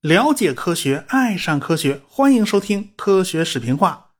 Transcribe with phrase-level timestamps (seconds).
[0.00, 4.10] 了解科学，爱上科学，欢迎收听科学视频化。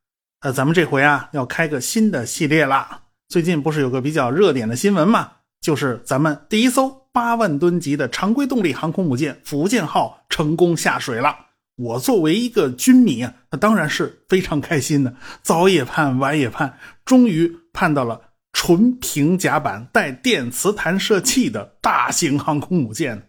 [0.40, 3.02] 呃，咱们这回啊要开个新的系列啦。
[3.28, 11.36] 最近不是有个比较热点的新闻嘛，就是咱们第一艘八万吨级的常规动力航空母舰福建号成功下水了。
[11.76, 15.14] 我作为一个军迷啊，那当然是非常开心的。
[15.42, 18.20] 早也盼，晚也盼，终于盼到了
[18.54, 23.28] 纯平甲板带电磁弹射器的大型航空母舰。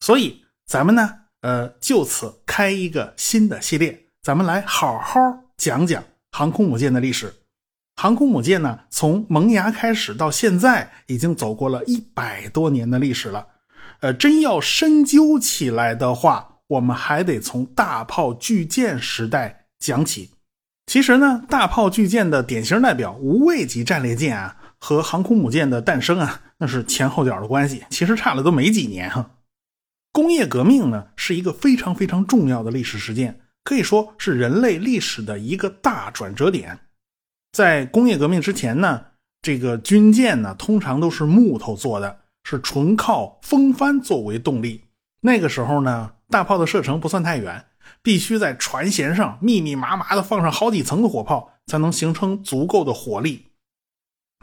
[0.00, 1.16] 所以咱们呢。
[1.40, 5.20] 呃，就此开一个新的系列，咱们来好好
[5.56, 7.32] 讲讲航空母舰的历史。
[7.94, 13.46] 航空母舰呢，从萌芽开始到现在，已经走过了一百多年的历史了。
[14.00, 20.32] 呃，真要深究起来的话，我们还得从大炮巨舰时代讲起。
[20.88, 29.32] 其实呢，大炮巨舰的典型代表无畏级战列舰啊，和航空母舰的诞生啊，那是前后脚的关系，其实差了都没几年哈。
[30.12, 36.78] 工业革命呢，是一个非常非常重要的历史事件，可以说是人类历史的一个大转折点。
[37.52, 39.02] 在工业革命之前呢，
[39.42, 44.84] 这个军舰呢通常都是木头做的，是纯靠风帆作为动力。
[45.20, 47.62] 那个时候呢，大炮的射程不算太远，
[48.02, 53.46] 必须在船舷上密密麻麻的放上好几层的火炮，才能形成足够的火力。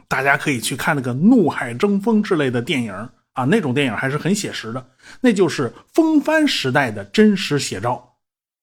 [0.08, 3.08] 大家可以去看那个《怒海争锋》之类的电影。
[3.36, 4.88] 啊，那种电影还是很写实的，
[5.20, 8.14] 那就是风帆时代的真实写照。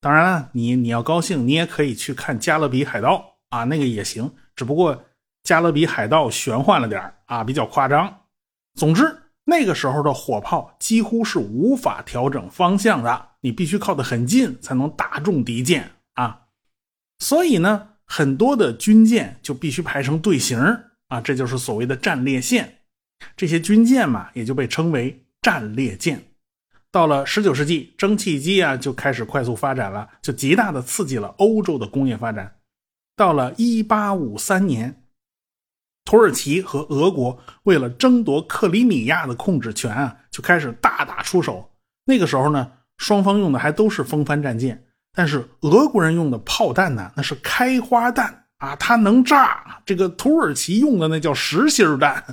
[0.01, 4.33] 当然了，你你要高兴，你也可以去看《加勒比海盗》啊，那个也行。
[4.55, 4.97] 只不过
[5.43, 8.21] 《加勒比海盗》玄幻了点啊，比较夸张。
[8.73, 9.15] 总之，
[9.45, 16.43] 那个时候的火炮几乎是无法调整方向的，你必须靠得很近才能打中敌舰啊。
[17.19, 20.57] 所以呢，很多的军舰就必须排成队形
[21.09, 22.79] 啊，这就是所谓的战列线。
[23.35, 26.23] 这些军舰嘛，也就被称为战列舰。
[26.91, 32.55] 到了十九世纪，蒸汽机啊就开始快速发展了，就极大的刺激了欧洲的工业发展。
[33.15, 35.02] 到了一八五三年，
[36.05, 41.69] 土耳其和俄国为了争夺克里米亚的控制权啊，就开始大打出手。
[42.05, 44.83] 那个时候呢，双方用的还都是风帆战舰，
[45.13, 48.39] 但是俄国人用的炮弹呢，那是开花弹。
[48.59, 49.81] 啊，它能炸！
[49.85, 52.23] 这个土耳其用的那叫实心弹，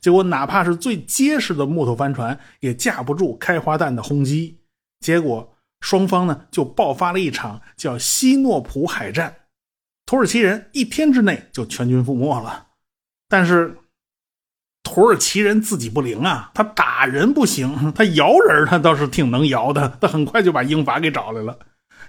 [0.00, 4.58] 结果哪怕是最结实的木头帆船也架不住开花弹的轰击。
[4.98, 9.32] 结果双方呢就爆发了一场叫西诺普海战，
[10.04, 12.66] 土耳其人一天之内就全军覆没了。
[13.28, 13.76] 但是
[14.82, 19.98] 土耳其人自己不灵啊，他打人不行，他摇人他倒是挺能摇的。
[20.00, 21.58] 他很快就把英法给找来了，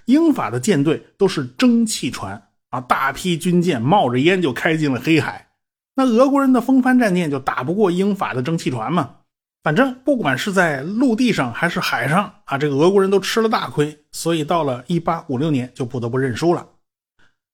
[0.06, 2.46] 英法的舰队都是蒸汽船。
[2.70, 2.80] 啊！
[2.80, 5.48] 大批军舰冒着烟就开进了黑海，
[5.96, 9.16] 那俄国人的风帆战舰就打不过英法的蒸汽船嘛。
[9.64, 16.64] 反正不管是在陆地上还是海上啊，这个俄国人都吃了大亏，所以到了1856年就不得不认输了。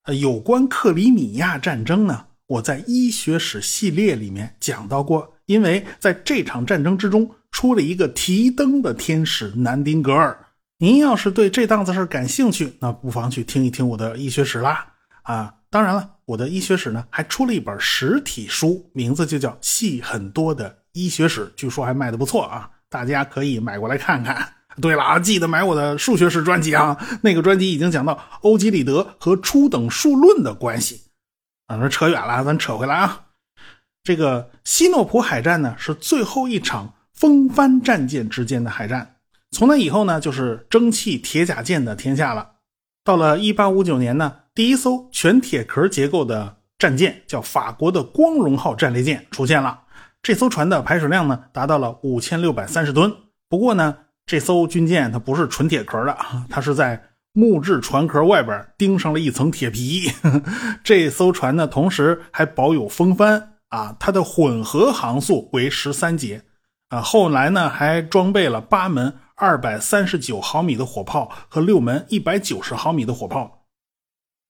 [0.02, 10.38] 呃，有关克里米亚战争呢，我在医学史系列里面讲到过，因为在这场战争之中出了一个提灯的天使南丁格尔。
[10.78, 14.86] 您要是对这档子事感兴趣，那不妨去听一听我的医学史啦。
[15.22, 24.52] 啊，当然了，我的医学史呢还出了一本实体书，名字就叫《细很多的医学史》，据说还卖的不错啊，大家可以买过来看看。
[24.80, 31.00] 对了啊，记得买我的数学史专辑啊，那个专辑已经讲到欧几里得和初等数论的关系。
[31.66, 33.26] 啊，那扯远了，咱扯回来啊。
[34.02, 39.16] 这个西诺普海战呢是最后一场风帆战舰之间的海战，
[39.50, 42.52] 从那以后呢就是蒸汽铁甲舰的天下了。
[43.04, 44.36] 到了1859年呢。
[44.56, 49.82] 第一艘全铁壳结构的战舰叫法国的光荣号战列舰出现了。
[50.22, 53.14] 这艘船的排水量呢达到了五千六百三十吨。
[53.50, 56.16] 不过呢，这艘军舰它不是纯铁壳的，
[56.48, 60.10] 它是在木质船壳外边钉上了一层铁皮。
[60.82, 66.44] 这艘船呢，同时还保有风帆啊，它的混合航速为十三节
[66.88, 67.02] 啊。
[67.02, 73.66] 后来呢，还装备了八门二百三十九毫米的火炮和六门一百九十毫米的火炮。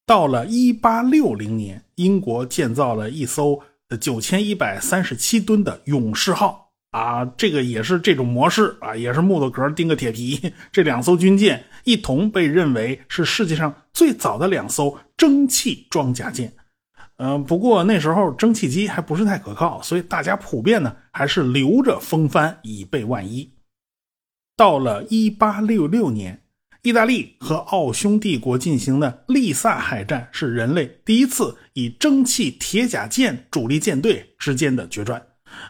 [0.06, 3.60] 到了一八六零年，英国建造了一艘
[4.00, 10.52] 九千一百三十七吨的勇士号啊，这个也是这种模式啊，也是木头壳钉个铁皮。
[10.72, 16.52] 这两艘军舰一同被认为是世界上最早的两艘蒸汽装甲舰。
[17.18, 23.50] 嗯，不过那时候蒸汽机还不是太可靠，所以大家普遍呢还是留着风帆以备万一。
[24.56, 26.42] 到了一八六六年。
[26.82, 35.20] 意大利和奥匈帝国进行的利萨海战是人类第一次以蒸汽铁甲舰主力舰队之间的决战。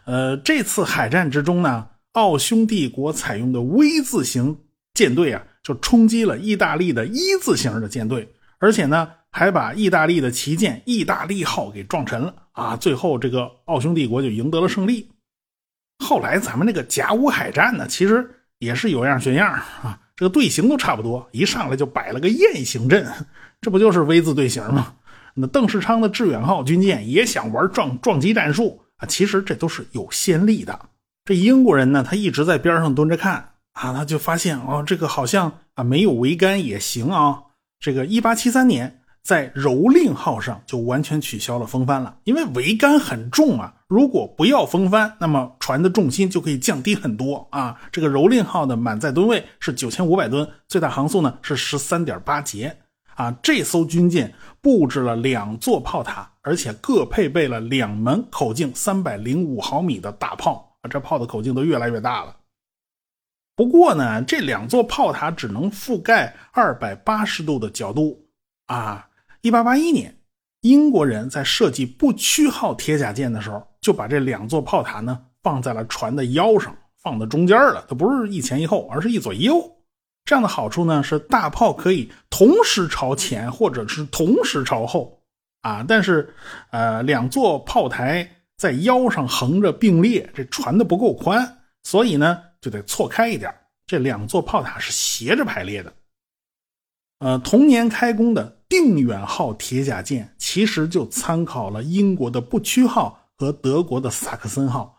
[0.05, 4.59] 呃，这次海战之中呢，奥匈帝国采用的 V 字形
[4.95, 12.77] 舰队啊，就冲击了意大利的一字形的舰队，而且呢，还把意大利的旗舰“意大利号”给撞沉了啊！
[12.77, 15.09] 最后，这个奥匈帝国就赢得了胜利。
[16.05, 18.29] 后来，咱们这个甲午海战呢，其实
[18.59, 23.07] 也是有样学样啊，这个队形都差不多，一上来就摆了个雁行阵，
[23.61, 24.95] 这不就是 V 字队形吗？
[25.35, 30.79] 那邓世昌的致远号军舰也想玩撞撞击战术啊，其实这都是有先例的。
[31.25, 37.43] 这英国人呢，他一直在边上蹲着看啊，他就发现哦，这个好像啊没有桅杆也行啊。
[37.79, 43.75] 这个一八七三年，在蹂躏号上就完全取消了风帆了，因为桅杆很重啊。
[43.89, 47.77] 如果不要风帆，那么船的重心就可以降低很多啊。
[47.93, 52.77] 这个蹂躏号的满载吨位是九千五百吨，最大航速呢是十三点八节。
[53.17, 62.37] 啊，这艘军舰布置了两座炮塔，而且各配备了两门口径三百零五毫米的大炮啊，这炮的口径都越来越大了。
[63.57, 68.23] 不过呢，这两座炮塔只能覆盖二百八十度的角度
[68.67, 69.09] 啊。
[69.41, 70.15] 一八八一年，
[70.61, 77.83] 英国人在设计不屈号铁甲舰的时候，就把这两座炮塔呢放在了船的腰上，放在中间了。
[77.89, 79.76] 它不是一前一后，而是一左一右。
[80.27, 85.23] 这样的好处呢，是大炮可以同时朝前或者是同时朝后
[85.63, 85.85] 啊。
[85.87, 86.35] 但是，
[86.71, 93.55] 呃，两座炮台在腰上横着并列，这船的不够宽，所以呢就得错开一点。
[93.87, 95.93] 这两座炮塔是斜着排列的。
[97.21, 104.96] 呃，同年开工的定远号铁甲舰，其实就参考了英国的不屈号和德国的萨克森号。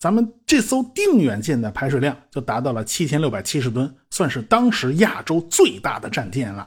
[0.00, 6.66] 咱们这艘定远舰的排水量就达到了七千六百七十吨，算是当时亚洲最大的战舰了。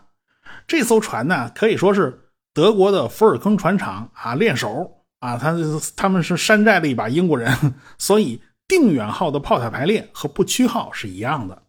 [0.68, 5.56] 这艘船呢，可以说是德国的福尔坑船厂啊练手啊，他
[5.96, 7.52] 他们是山寨了一把英国人，
[7.98, 11.64] 所以定远号的炮塔排列和不屈号是一样的。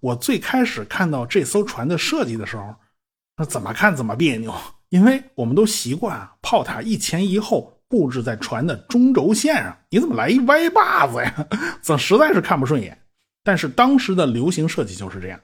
[0.00, 2.74] 我最开始看到这艘船的设计的时候，
[3.38, 4.54] 那怎么看怎么别扭，
[4.90, 7.78] 因为我们都习惯啊炮塔一前一后。
[7.92, 11.46] 布置在船的中轴线上，你怎么来一歪把子呀？
[11.82, 12.98] 怎实在是看不顺眼。
[13.44, 15.38] 但是当时的流行设计就是这样。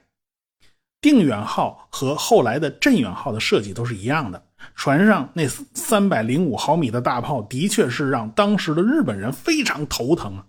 [0.99, 4.43] 定远号和后来的镇远号的设计都是一样的，
[4.73, 10.45] 船上那三百零五毫米的大炮的确是让当时的日本人非常头疼啊，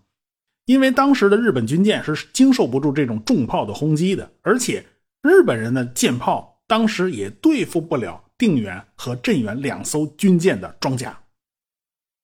[0.64, 4.82] 因为当时的日本军舰是经受不住这种重炮的轰击的，而且
[5.23, 11.20] 日本人的舰炮当时也对付不了定远和镇远两艘军舰的装甲。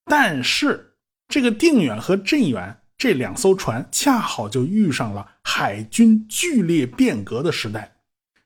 [0.09, 0.95] 但是，
[1.29, 7.97] 这个定远和镇远这两艘船恰好就遇上了海军剧烈变革的时代。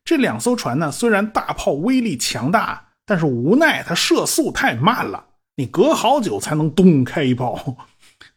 [0.02, 5.26] 这两艘船呢，虽然大炮威力强大，但是无奈它射速太慢了，
[5.56, 7.76] 你隔好久才能咚开一炮。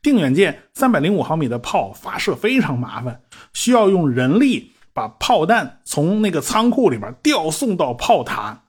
[0.02, 3.22] 定远舰三百零五毫米的炮发射非常麻烦，
[3.54, 8.63] 需要用人力把炮弹从那个仓库里边调送到炮塔。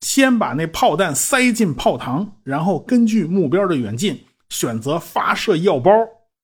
[0.00, 5.90] 先把那炮弹塞进炮膛，然后根据目标的远近选择发射药包。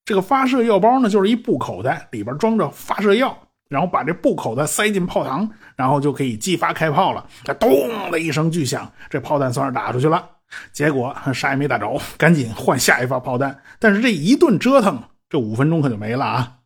[0.05, 3.37] 这个发射药包呢，就是一布口袋，里边装着发射药，
[3.67, 7.27] 然后把这布口袋塞进炮膛，然后就可以激发开炮了。
[7.59, 10.29] 咚的一声巨响，这炮弹算是打出去了。
[10.71, 13.61] 结果啥也没打着，赶紧换下一发炮弹。
[13.79, 16.59] 但是这一顿折腾，这五分钟可就没了啊！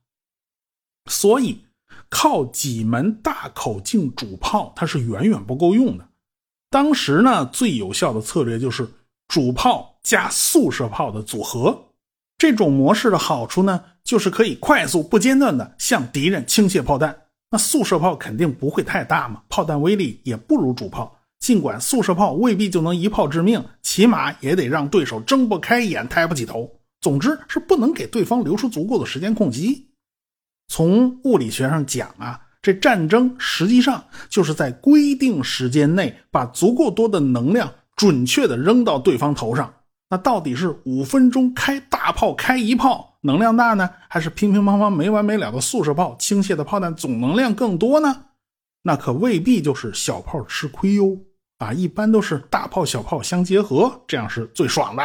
[1.08, 1.66] 所以
[2.10, 6.08] 靠几门大口径主炮，它是远远不够用的。
[6.72, 8.88] 当时呢，最有效的策略就是
[9.28, 11.78] 主炮加速射炮的组合。
[12.38, 17.24] 这种模式的好处呢，就是可以快速不间断的向敌人倾泻炮弹。
[17.52, 21.14] 那速射炮肯定不会太大嘛，炮弹威力也不如主炮。
[21.40, 26.72] 尽管速射炮未必就能一炮致命，起码也得让对手睁不开眼、抬不起头。
[27.02, 29.90] 总之是不能给对方留出足够的时间控击。
[30.70, 32.40] 从物理学上讲啊。
[32.62, 39.74] 这战争实际上就是在规定时间内把足够多的能量准确的扔到对方头上。
[40.10, 48.26] 那到底是五分钟开大炮开一炮能量大呢，还是乒乒乓乓没完没了的速射炮倾泻的炮弹总能量更多呢？
[48.84, 51.18] 那可未必就是小炮吃亏哟。
[51.60, 55.04] 啊，一般都是大炮小炮相结合，这样是最爽的。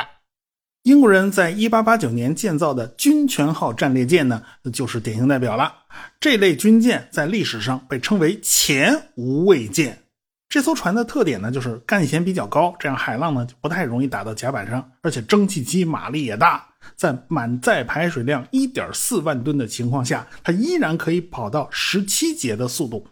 [0.87, 4.41] 英国人在1889年建造的军权号战列舰呢，
[4.73, 5.75] 就是典型代表了。
[6.21, 10.05] 这类军舰在历史上被称为前无畏舰。
[10.49, 16.65] 这艘船的特点呢，就是干舷比较高，这样海浪呢就不太容易打到甲板上，而且蒸汽机马力也大，
[16.95, 23.09] 在满载排水量1.4万吨的情况下，它依然可以跑到17节的速度。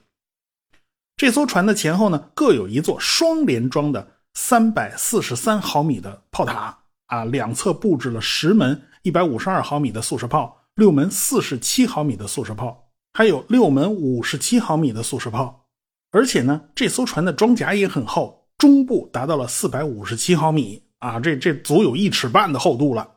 [1.16, 6.78] 这艘船的前后呢，各有一座双联装的343毫米的炮塔。
[7.06, 15.66] 啊，两侧布置了十门一百五十二毫米的速射炮，六门四十七毫米的速射炮，还有六门五十七毫米的速射炮。
[16.10, 23.08] 而且呢，这艘船的装甲也很厚，中部达到了四百五十七毫米啊，这这足有一尺半的厚度了。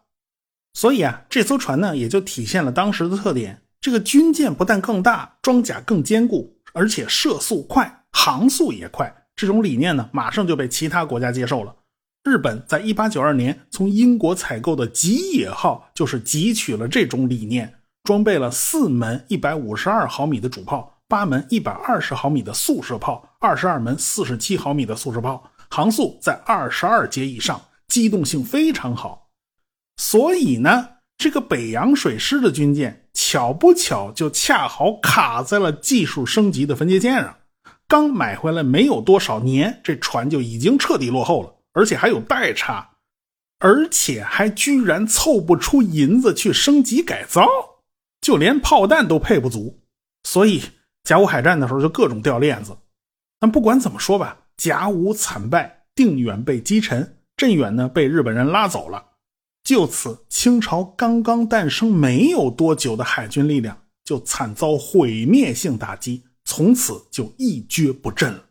[0.73, 9.15] 所以啊，这艘船呢，也就体现了当时的特点：这个军舰不但更大，装甲更坚固，而且射速快，航速也快。
[9.35, 11.75] 这种理念呢，马上就被其他国家接受了。
[12.27, 29.29] 日本在一八九二年从英国采购的吉野号，就是汲取了这种理念，装备了四门一百五十二毫米的主炮，八门一百二十毫米的速射炮，二十二门四十七毫米的速射炮，航速在二十二节以上，机动性非常好。
[29.95, 37.35] 所以呢，这个北洋水师的军舰巧不巧就恰好卡在了技术升级的分界线上。
[37.87, 42.89] 刚买回来没有多少年，这船就已经彻底落后了，而且还有代差，
[43.59, 47.47] 而且还居然凑不出银子去升级改造，
[48.19, 49.79] 就连炮弹都配不足，
[50.23, 50.63] 所以
[51.03, 52.75] 甲午海战的时候就各种掉链子。
[53.39, 59.11] 但不管怎么说吧，甲午惨败，定远被击沉，镇远呢被日本人拉走了，
[59.63, 66.23] 就此清朝刚刚诞生没有多久的海军力量就惨遭毁灭性打击。
[66.43, 68.43] 从此就一蹶不振了，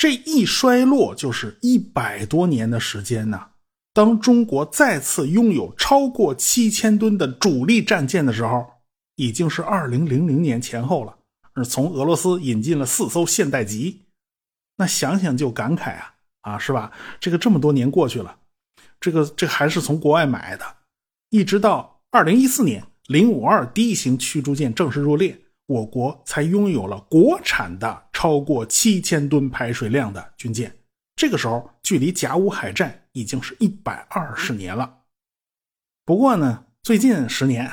[0.00, 3.48] 这一衰落就是一百多年的时间呢。
[3.92, 8.64] 当中国再次拥有超过七千吨的主力战舰的时候，
[9.16, 11.14] 已经是二零零零年前后了。
[11.52, 14.06] 而从俄罗斯引进了四艘现代级，
[14.78, 16.90] 那想想就感慨啊啊，是吧？
[17.20, 18.34] 这个这么多年过去了，
[18.98, 20.64] 这个这还是从国外买的，
[21.28, 25.38] 一直到二零一四年，零五二 D 型驱逐舰正式入列。
[25.70, 30.74] 我国才拥有了国产的超过七千吨排水量的军舰，
[31.14, 34.92] 这个时候距离甲午海战已经是一百二十年了。
[36.04, 37.70] 不过呢，最近十年，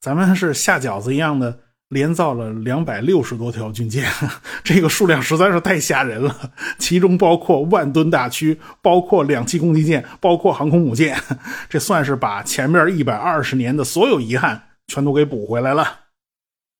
[0.00, 4.08] 咱们是下饺子一样的连造了两百六十多条军舰，
[4.62, 6.52] 这个数量实在是太吓人了。
[6.78, 11.20] 其中包括万吨大驱，包括两栖攻击舰，包括航空母舰，
[11.68, 16.03] 这算是把前面一百二十年的所有遗憾全都给补回来了。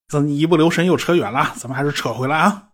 [0.08, 2.68] 咱一不留神又扯远了，咱们还是扯回来啊。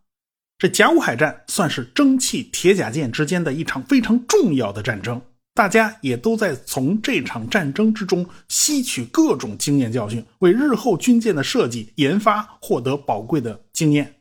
[0.58, 5.20] 这甲午海战算是蒸汽铁甲舰之间的一场非常重要的战争，
[5.54, 14.16] 大家也都在从这场战争之中吸取各种经验教训，为日后军舰的设计研发获得宝贵的经验。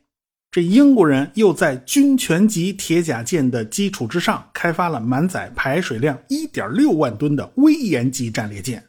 [0.50, 8.82] 这英国人又在军权级铁甲舰的基础之上，开发了满载排水量1.6万吨的威严级战列舰。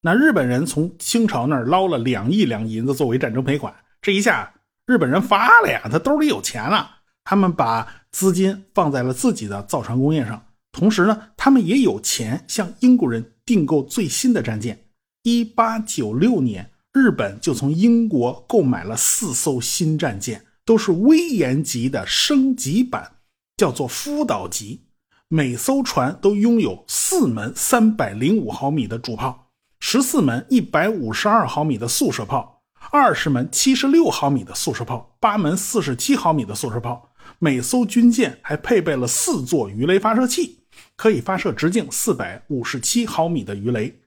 [0.00, 4.54] 那日本人从清朝那儿捞了两亿两银子作为战争赔款，这一下
[4.86, 6.98] 日本人发了呀，他兜里有钱了。
[7.24, 14.86] 他们把资金放在了自己的造船工业上，同时呢，他们也有钱向英国人订购最新的战舰。
[15.24, 23.10] 一八九六年，日本就从英国购买了四艘新战舰，都是威严级的升级版，
[23.56, 24.86] 叫做福岛级。
[25.26, 29.47] 每艘船都拥有四门三百零五毫米的主炮。
[29.90, 37.08] 十四门一百五十二毫米的速射炮，二十门七十六毫米的速射炮，八门四十七毫米的速射炮。
[37.38, 40.58] 每艘军舰还配备了四座鱼雷发射器，
[40.94, 43.98] 可以发射直径四百五十七毫米的鱼雷。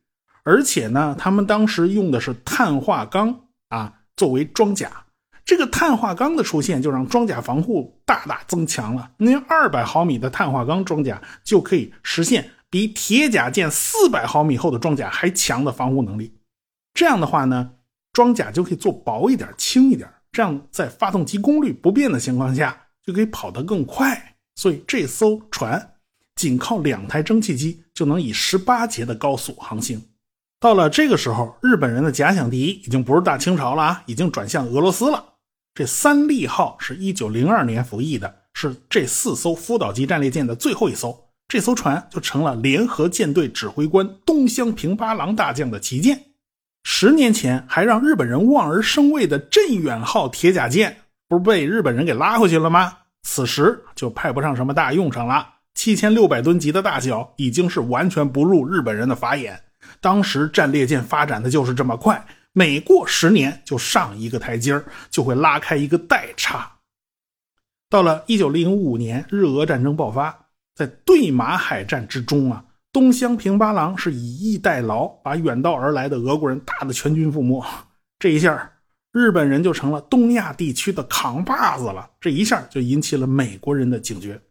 [0.43, 3.35] 而且呢，他们当时用的是碳化钢
[3.69, 5.05] 啊作为装甲。
[5.43, 9.09] 这个碳化钢的出现，就让装甲防护大大增强了。
[9.17, 12.51] 那二百毫米的碳化钢装甲就可以实现。
[12.71, 16.33] 比铁甲舰四百毫米厚的装甲还强的防护能力，
[16.93, 17.73] 这样的话呢，
[18.13, 24.35] 装甲就可以做薄一点、轻一点，这样在发动机功率不变的情况下，就可以跑得更快。
[24.55, 25.95] 所以这艘船
[26.35, 30.01] 仅靠两台蒸汽机就能以十八节的高速航行。
[30.59, 35.33] 到了这个时候，日本人的假想敌已经不是大清朝了啊，已经转向俄罗斯了。
[35.73, 41.30] 这三利号是一九零二年服役的，是这四艘福岛级战列舰的最后一艘。
[41.51, 46.27] 这艘船就成了联合舰队指挥官东乡平八郎大将的旗舰。
[46.86, 53.00] 十年前还让日本人望而生畏的镇远号铁甲舰，不是被日本人给拉回去了吗？
[53.24, 55.55] 此时就派不上什么大用场了。
[55.74, 59.62] 七千六百吨级的大小已经是完全不入日本人的法眼。
[60.00, 66.77] 当时战列舰发展的就是这么快，每过十年就上一个台阶就会拉开一个代差。
[67.89, 70.40] 到了一九零五年，日俄战争爆发。
[70.81, 77.63] 在对马海战之中啊，东乡平八郎是以逸待劳，把远道而来的俄国人打得全军覆没。
[78.17, 78.71] 这一下，
[79.11, 82.09] 日本人就成了东亚地区的扛把子了。
[82.19, 84.41] 这一下就引起了美国人的警觉。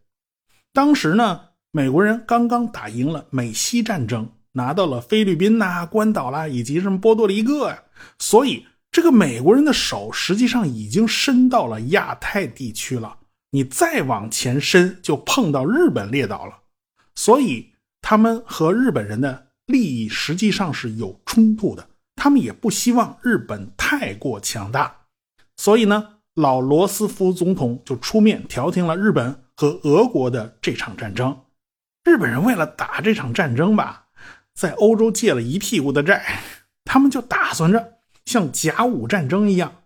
[0.73, 1.41] 当时呢，
[1.73, 7.83] 美国人刚刚打赢了美西战争，拿到了菲律宾呐、关岛啦，以及什么波多黎各呀，
[8.21, 13.17] 所以这个美国人的手实际上已经伸到了亚太地区了。
[13.51, 16.59] 你再往前伸，就碰到日本列岛了。
[17.15, 21.89] 所以他们和日本人的利益实际上是有冲突的。
[22.17, 24.95] 他们也不希望日本太过强大，
[25.57, 31.45] 所以呢，老罗斯福总统就出面调停了日本和俄国的这场战争。
[32.05, 34.09] 日本人为了打这场战争吧，
[34.53, 36.43] 在欧洲借了一屁股的债，
[36.85, 37.95] 他们就打算着
[38.27, 39.80] 像甲午战争一样，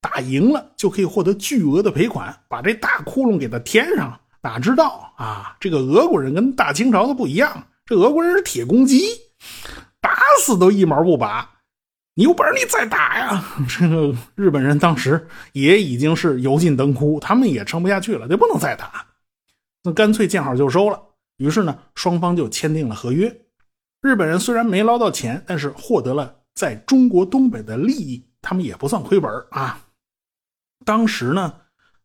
[0.00, 4.18] 打赢了就可以获得巨额的赔款，把这大窟窿给它填上。
[4.42, 9.02] 哪知道啊，这个俄国人跟大清朝的不一样，这俄国人是铁公鸡，
[10.00, 11.48] 打死都一毛不拔。
[12.14, 13.44] 你有本事你再打呀！
[13.68, 19.06] 这个日本人当时也已经是油尽灯枯，他们也撑不下去了，就不能再打，
[19.84, 21.00] 那干脆见好就收了。
[21.36, 23.34] 于是呢，双方就签订了合约。
[24.02, 29.78] 日本人虽然没捞到钱，但是获得了在中国东北的利益，他们也不算亏本啊。
[30.84, 31.54] 当时呢，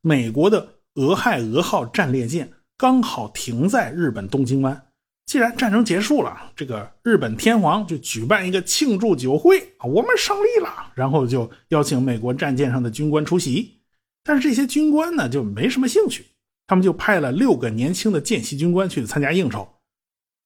[0.02, 4.82] 美国的俄亥俄号战列舰刚好停在日本东京湾。
[5.26, 13.82] 既然战争结束了，这个日本天皇就举办一个庆祝酒会啊，我们胜利了，然后就邀请美国战舰上的军官出席。
[14.24, 16.26] 但是这些军官呢就没什么兴趣，
[16.68, 19.68] 他们就派了六个年轻的见习军官去参加应酬。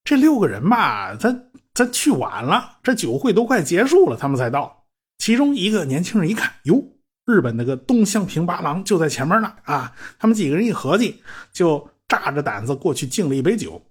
[0.06, 1.38] 这六个人吧，他
[1.74, 4.86] 他去晚了，这酒会都快结束了，他们才到。
[5.18, 6.82] 其中一个年轻人一看，哟，
[7.30, 9.94] 日本那个东乡平八郎就在前面呢啊！
[10.18, 11.22] 他们几个人一合计，
[11.54, 13.82] 就炸着胆子过去敬了一杯酒。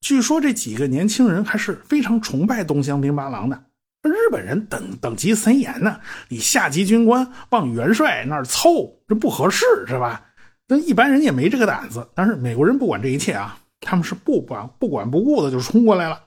[0.00, 3.64] 据说这几个年轻人还是非常崇拜东乡平八郎的。
[4.02, 10.22] 日本人等等级森严呢，你下级军官往元帅那儿凑，这不合适是吧？
[10.68, 12.08] 那一般人也没这个胆子。
[12.14, 16.20] 但是美国人不管这一切啊，他们是不管不管不顾的就冲过来了。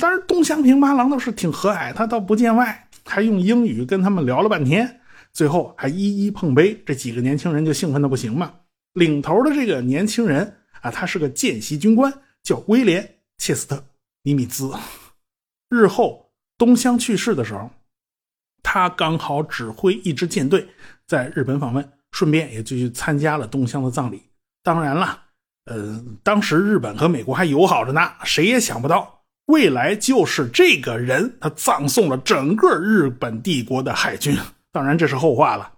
[0.00, 4.99] 但是东乡平八郎倒是挺和蔼，他倒不见外，还用英语跟他们聊了半天，
[5.32, 6.80] 最后还一一碰杯。
[6.84, 8.52] 这几个年轻人就兴奋的不行嘛。
[8.94, 12.12] 领头的这个年轻人啊，他是个见习军官。
[12.42, 13.02] 叫威廉·
[13.36, 13.76] 切斯特·
[14.22, 14.72] 尼米兹。
[15.68, 17.70] 日后东乡去世的时候，
[18.62, 20.66] 他刚好指挥一支舰队
[21.06, 24.22] 在日本访问，顺便也就去参加了东乡的葬礼。
[24.62, 25.22] 当然了，
[25.66, 34.34] 呃，当时日本和美国还友好着呢，谁也想不到未来就是这个人，他葬送了整个日本帝国的海军。
[34.72, 35.72] 当然，这是后话了。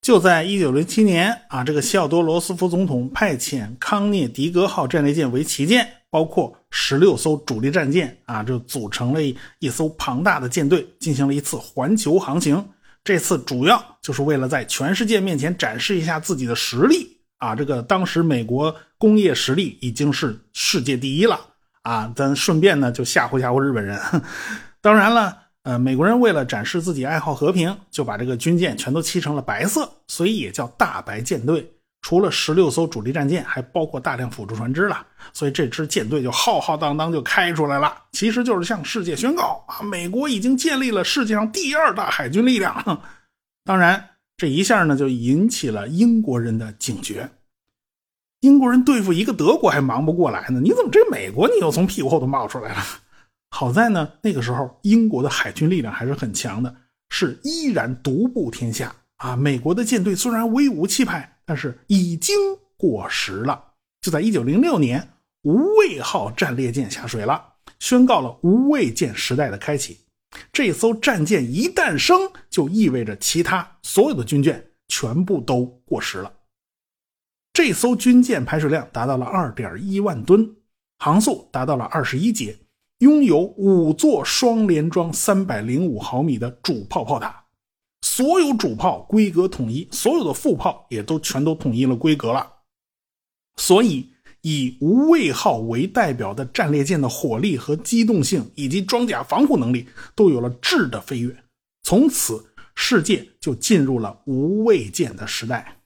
[0.00, 9.20] 就在一九零七年啊，这个西奥多·罗斯福总统派遣康涅狄格号战列舰为旗舰，包括十六艘主力战舰啊，就组成了
[9.58, 12.64] 一艘庞大的舰队，进行了一次环球航行。
[13.04, 17.54] 这次主要就是为了在全世界面前展示一下自己的实力啊。
[17.54, 21.40] 这个当时美国工业实力已经是世界第一了
[21.82, 24.00] 啊，咱顺便呢就吓唬吓唬日本人。
[24.80, 25.47] 当然了。
[25.68, 31.70] 呃，美国人为了展示自己爱好和平，就把这个军舰全都漆成了白色，所以也叫大白舰队。
[32.00, 37.94] 除了十六艘主力战舰，还包括大量辅助船只了，所以这支舰队就浩浩荡荡就开出来了。
[38.12, 43.02] 其实就是向世界宣告啊，美国已经建立了世界上第二大海军力量。
[43.62, 44.02] 当然，
[44.38, 47.28] 这一下呢就引起了英国人的警觉。
[48.40, 52.82] 英国人对付一个德国还忙不过来呢，你怎么这美国你又从屁股后头冒出来了？
[53.50, 56.74] 好在呢，那个时候英国的海军力量还是很强的，
[57.10, 59.34] 是依然独步天下啊！
[59.34, 62.36] 美国的舰队虽然威武气派，但是已经
[62.76, 63.72] 过时了。
[64.00, 65.08] 就在1906年，
[65.42, 67.42] 无畏号战列舰下水了，
[67.80, 69.98] 宣告了无畏舰时代的开启。
[70.52, 76.32] 这艘战舰一诞生，就意味着其他所有的军舰全部都过时了。
[77.52, 80.54] 这艘军舰排水量达到了2.1万吨，
[80.98, 82.56] 航速达到了21节。
[82.98, 87.44] 拥有五座双联装三百零五毫米的主炮炮塔，
[88.00, 92.54] 所有主炮规格统一，所有的副炮也都全都统一了规格了。
[93.56, 101.44] 所以，以无畏号为代表的战列舰的火力和机动性，以及装甲防护能力，都有了质的飞跃。
[101.84, 105.82] 从此，世界就进入了无畏舰的时代。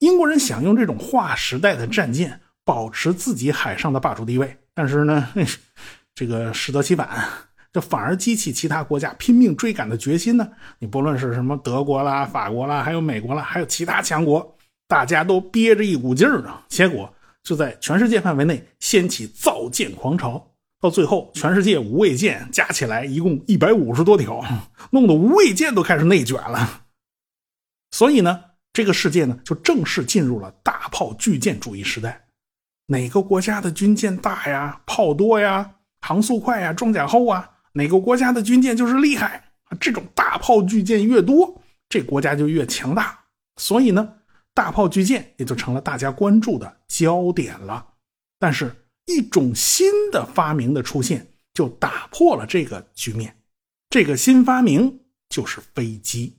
[0.00, 5.28] 英国人想用这种划时代的战舰保持自己海上的霸主地位，但是呢？
[6.14, 7.08] 这个适得其反，
[7.72, 10.48] 这反而激起其他国家拼命追赶的决心呢。
[10.78, 16.60] 你不论是什么德国啦、法国啦，还有美国啦，还有其他强国，大家都憋着一股劲儿呢。
[16.68, 20.46] 结果就在全世界范围内掀起造舰狂潮，
[20.80, 24.44] 到最后，全世界无畏舰加起来一共一百五十多条，
[24.90, 26.82] 弄得无畏舰都开始内卷了。
[27.92, 28.40] 所以呢，
[28.72, 32.26] 这个世界呢就正式进入了大炮巨舰主义时代。
[32.86, 35.70] 哪个国家的军舰大呀、炮多呀？
[36.00, 39.44] 航速快啊，装甲厚啊，哪个国家的军舰就是厉害。
[39.78, 43.18] 这种大炮巨舰越多，这国家就越强大。
[43.56, 44.14] 所以呢，
[44.54, 47.86] 大炮巨舰也就成了大家关注的焦点了。
[48.38, 48.74] 但是，
[49.06, 53.36] 一种新的发明的出现，就打破了这个局面。
[53.90, 56.38] 这个新发明就是飞机。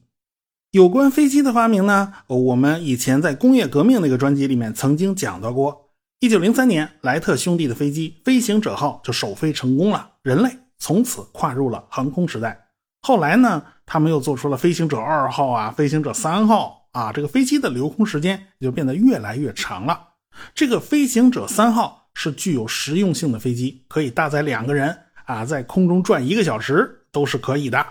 [0.72, 5.91] 有关飞机的发明呢，我们以前在工业革命那个专辑里面曾经讲到过。
[6.22, 12.68] 一九零三年，莱特兄弟的飞机飞行者号就首飞成功了，人类从此跨入了航空时代。
[13.02, 20.10] 后来呢，他们又做出了飞行者二号啊，飞行者三号啊，这个飞机的留空时间也就变得越来越长了。
[20.54, 27.84] 这个飞行者三号是具有实用性的飞机，可以搭载两个人啊，在空中转一个小时都是可以的。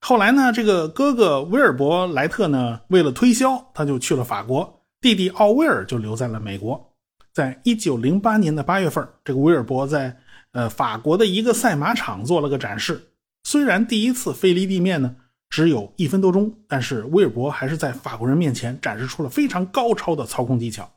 [0.00, 6.91] 后来呢，这个哥哥威尔伯莱特呢，为了推销，他就去了法国，弟弟奥威尔就留在了美国。
[7.32, 10.16] 在一九零八年的八月份，这个威尔伯在
[10.52, 13.08] 呃法国的一个赛马场做了个展示。
[13.44, 15.16] 虽然第一次飞离地面呢
[15.48, 20.90] 只有一分多钟，但是威尔伯还是在法国人面前展示出了非常高超的操控技巧。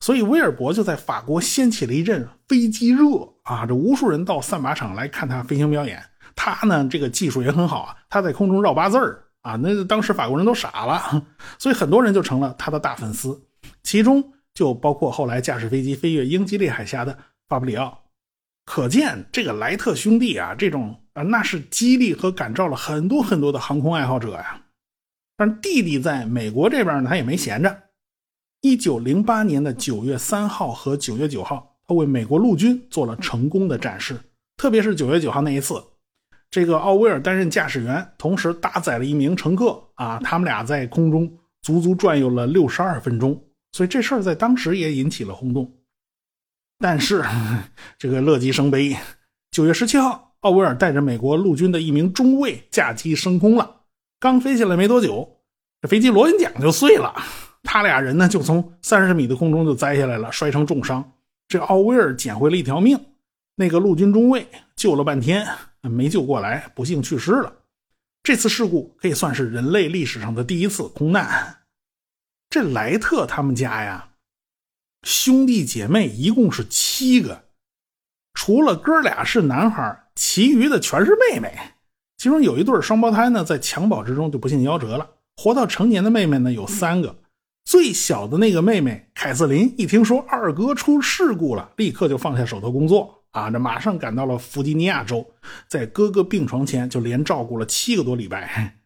[0.00, 3.04] 所以威尔伯就在法国掀起了一阵飞机热
[3.42, 3.66] 啊！
[3.66, 6.02] 这无数人到赛马场来看他飞行表演。
[6.36, 11.24] 他呢，这个技术也很好啊，他在空中绕八字儿啊，那当时法国人都傻了，
[11.58, 13.42] 所以很多人就成了他的大粉丝，
[13.82, 17.16] 其中就包括后来驾驶飞机飞越英吉利海峡的
[17.48, 17.96] 法布里奥。
[18.64, 24.60] 可见这个莱特兄弟啊，这种啊，那是激励和感召了很多很多的航空爱好者呀。
[25.36, 27.84] 但弟弟在美国这边呢，他也没闲着。
[28.62, 34.18] 一九零八年的九月三号和九月九号，他为美国陆军做了成功的展示，
[34.56, 35.80] 特别是九月九号那一次。
[36.50, 43.40] 这个奥威尔担任驾驶员，同时搭载了一名乘客啊，他们俩在空中足足转悠了六十二分钟，
[43.78, 45.72] 所以这事儿在当时也引起了轰动。
[46.80, 47.24] 但是
[47.96, 48.96] 这个乐极生悲，
[49.52, 53.82] 九月十七号，奥威尔带着美国陆军的一名中尉驾机升空了，
[54.18, 55.38] 刚飞下来没多久，
[55.80, 57.14] 这飞机螺旋桨就碎了，
[57.62, 61.12] 他俩人呢就从三十米的空中就栽下来了，摔成重伤。
[61.46, 62.98] 这奥威尔捡回了一条命，
[63.54, 65.46] 那个陆军中尉救了半天。
[65.82, 67.52] 没救过来，不幸去世了。
[68.24, 71.54] 这次事故可以算是人类历史上的第一次空难。
[72.50, 74.10] 这莱特他们家呀，
[75.02, 77.44] 兄弟姐妹一共是七个，
[78.32, 81.52] 除了哥俩是男孩，其余的全是妹妹。
[82.16, 85.10] 其中有一对双胞胎呢，在襁褓之中就不幸夭折了。
[85.36, 87.18] 活到成年的妹妹呢有三个，
[87.64, 93.22] 最小的那个妹妹凯瑟琳一听说二哥出事故了，立刻就放下手头工作。
[93.32, 95.24] 啊，这马上赶到了弗吉尼亚州，
[95.68, 98.78] 在哥哥病床前就连照顾了七个多礼拜。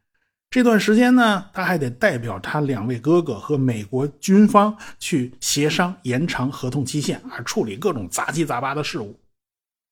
[0.53, 9.19] 这段时间呢，他还得代表他两位哥哥和美国军方去协商延长合同期限，啊，处理各种杂七杂八的事务。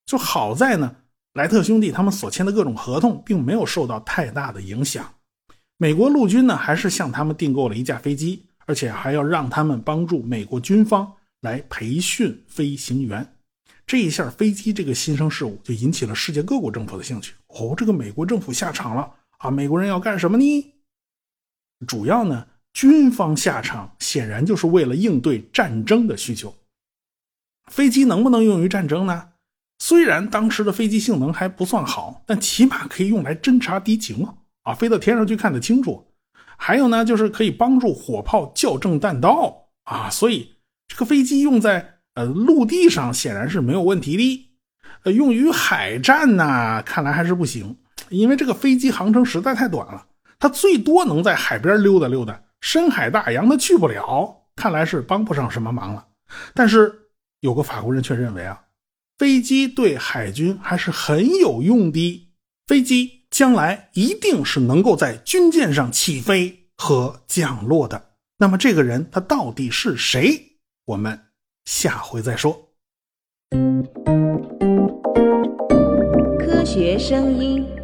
[0.05, 0.95] 就好在呢，
[1.33, 5.11] 莱特兄弟他们所签的各种合同并没有受到太大的影响。
[5.79, 13.27] 美国陆军呢，还是向他们订购了一架飞机，而且还要让他们帮助美国军方来培训飞行员。
[13.87, 17.33] 这一下，飞机这个新生事物就引起了世界各国政府的兴趣。
[17.47, 19.51] 哦，这个美国政府下场了啊！
[19.51, 20.75] 美国人要干什么呢？
[21.87, 26.55] 主要呢，军方下场显然就是为了应对战争的需求。
[27.71, 29.31] 飞机能不能用于战争呢？
[29.79, 34.27] 虽然当时的飞机性能还不算好，但起码可以用来侦察敌情
[34.63, 34.73] 啊！
[34.75, 36.07] 飞到天上去看得清楚。
[36.57, 40.09] 还有呢，就是可以帮助火炮校正弹道啊。
[40.11, 40.57] 所以
[40.89, 41.97] 这个飞机用在。
[42.15, 44.51] 呃，陆地上显然是没有问题的，
[45.05, 47.77] 呃，用于海战呢，看来还是不行，
[48.11, 50.07] 因为这个飞机航程实在太短了，
[50.39, 56.07] 它最多能在海边溜达溜达，深海大洋它去不了，看来是帮不上什么忙了。
[56.55, 56.93] 但是
[57.41, 58.61] 有个法国人却认为啊，
[59.19, 62.29] 飞机对海军还是很有用的，
[62.67, 68.11] 飞机将来一定是能够在军舰上起飞和降落的。
[68.39, 70.59] 那么这个人他到底是谁？
[70.85, 71.19] 我们。
[71.67, 72.71] 下回再说。
[76.39, 77.80] 科学声音。